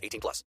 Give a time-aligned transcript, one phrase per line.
[0.00, 0.44] 18 plus.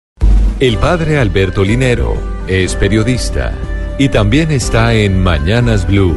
[0.59, 2.15] El padre Alberto Linero
[2.47, 3.53] es periodista
[3.97, 6.15] y también está en Mañanas Blue.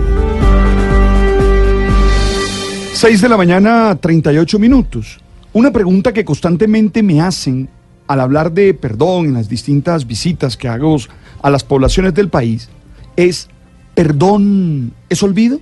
[2.92, 5.20] 6 de la mañana, 38 minutos.
[5.52, 7.68] Una pregunta que constantemente me hacen
[8.06, 10.96] al hablar de perdón en las distintas visitas que hago
[11.42, 12.68] a las poblaciones del país
[13.16, 13.48] es,
[13.94, 15.60] ¿perdón es olvido?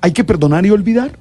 [0.00, 1.18] ¿Hay que perdonar y olvidar?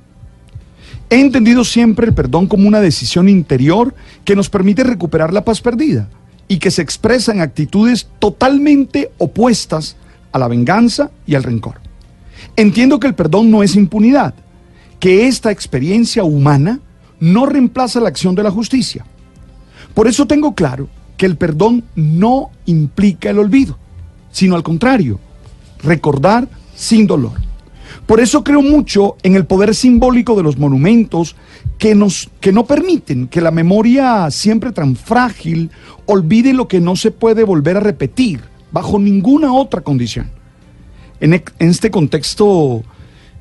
[1.09, 5.61] He entendido siempre el perdón como una decisión interior que nos permite recuperar la paz
[5.61, 6.09] perdida
[6.47, 9.97] y que se expresa en actitudes totalmente opuestas
[10.31, 11.79] a la venganza y al rencor.
[12.55, 14.33] Entiendo que el perdón no es impunidad,
[14.99, 16.79] que esta experiencia humana
[17.19, 19.05] no reemplaza la acción de la justicia.
[19.93, 23.77] Por eso tengo claro que el perdón no implica el olvido,
[24.31, 25.19] sino al contrario,
[25.81, 27.44] recordar sin dolor.
[28.05, 31.35] Por eso creo mucho en el poder simbólico de los monumentos
[31.77, 35.71] que, nos, que no permiten que la memoria, siempre tan frágil,
[36.05, 40.29] olvide lo que no se puede volver a repetir bajo ninguna otra condición.
[41.19, 42.83] En, este contexto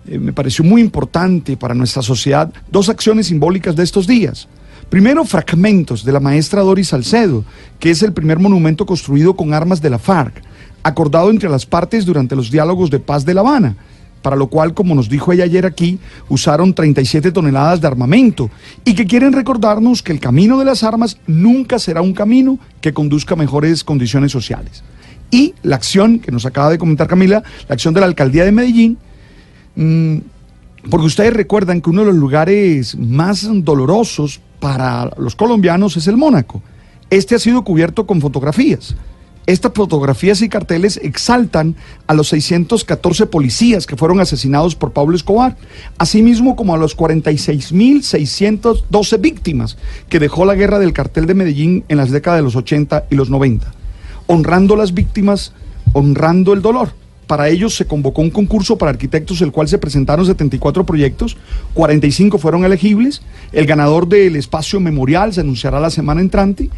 [0.06, 4.48] eh, me pareció muy importante para nuestra sociedad dos acciones simbólicas de estos días.
[4.88, 7.44] Primero, fragmentos de la maestra Doris Salcedo,
[7.80, 10.42] que es el primer monumento construido con armas de la FARC
[10.84, 13.74] acordado entre las partes durante los diálogos de paz de La Habana,
[14.24, 15.98] para lo cual, como nos dijo ella ayer aquí,
[16.30, 18.48] usaron 37 toneladas de armamento
[18.82, 22.94] y que quieren recordarnos que el camino de las armas nunca será un camino que
[22.94, 24.82] conduzca a mejores condiciones sociales.
[25.30, 28.52] Y la acción que nos acaba de comentar Camila, la acción de la alcaldía de
[28.52, 28.96] Medellín,
[29.76, 30.16] mmm,
[30.88, 36.16] porque ustedes recuerdan que uno de los lugares más dolorosos para los colombianos es el
[36.16, 36.62] Mónaco.
[37.10, 38.96] Este ha sido cubierto con fotografías.
[39.46, 45.58] Estas fotografías y carteles exaltan a los 614 policías que fueron asesinados por Pablo Escobar,
[45.98, 49.76] asimismo como a los 46.612 víctimas
[50.08, 53.16] que dejó la guerra del cartel de Medellín en las décadas de los 80 y
[53.16, 53.70] los 90,
[54.28, 55.52] honrando las víctimas,
[55.92, 56.94] honrando el dolor.
[57.26, 61.36] Para ellos se convocó un concurso para arquitectos, el cual se presentaron 74 proyectos,
[61.74, 63.20] 45 fueron elegibles,
[63.52, 66.70] el ganador del espacio memorial se anunciará la semana entrante,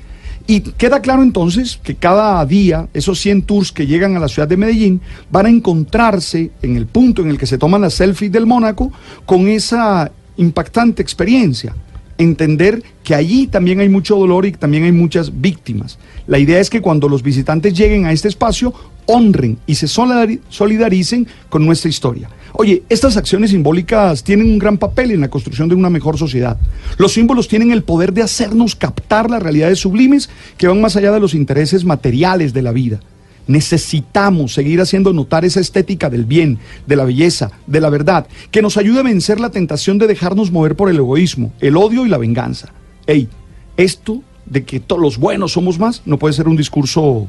[0.47, 4.47] y queda claro entonces que cada día esos 100 tours que llegan a la ciudad
[4.47, 8.31] de Medellín van a encontrarse en el punto en el que se toman las selfies
[8.31, 8.93] del Mónaco
[9.25, 11.75] con esa impactante experiencia.
[12.19, 15.99] Entender que allí también hay mucho dolor y también hay muchas víctimas.
[16.27, 18.73] La idea es que cuando los visitantes lleguen a este espacio,
[19.07, 22.31] honren y se solidaricen con nuestra historia.
[22.53, 26.59] Oye, estas acciones simbólicas tienen un gran papel en la construcción de una mejor sociedad.
[26.97, 31.13] Los símbolos tienen el poder de hacernos captar las realidades sublimes que van más allá
[31.13, 33.01] de los intereses materiales de la vida.
[33.47, 38.63] Necesitamos seguir haciendo notar esa estética del bien, de la belleza, de la verdad, que
[38.63, 42.09] nos ayude a vencer la tentación de dejarnos mover por el egoísmo, el odio y
[42.09, 42.73] la venganza.
[43.07, 43.29] Ey,
[43.77, 47.29] esto de que todos los buenos somos más no puede ser un discurso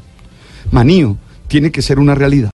[0.71, 1.17] manío,
[1.47, 2.45] tiene que ser una realidad.